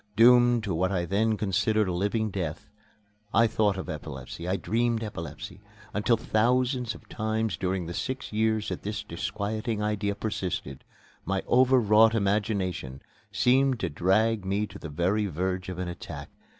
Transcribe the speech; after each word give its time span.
Doomed 0.15 0.63
to 0.63 0.73
what 0.73 0.91
I 0.91 1.05
then 1.05 1.37
considered 1.37 1.87
a 1.87 1.93
living 1.93 2.31
death, 2.31 2.71
I 3.35 3.45
thought 3.45 3.77
of 3.77 3.87
epilepsy, 3.87 4.47
I 4.47 4.55
dreamed 4.55 5.03
epilepsy, 5.03 5.61
until 5.93 6.17
thousands 6.17 6.95
of 6.95 7.07
times 7.07 7.55
during 7.55 7.85
the 7.85 7.93
six 7.93 8.33
years 8.33 8.69
that 8.69 8.81
this 8.81 9.03
disquieting 9.03 9.83
idea 9.83 10.15
persisted, 10.15 10.83
my 11.23 11.43
over 11.45 11.79
wrought 11.79 12.15
imagination 12.15 13.03
seemed 13.31 13.79
to 13.81 13.89
drag 13.89 14.43
me 14.43 14.65
to 14.65 14.79
the 14.79 14.89
very 14.89 15.27
verge 15.27 15.69
of 15.69 15.77
an 15.77 15.87
attack. 15.87 16.31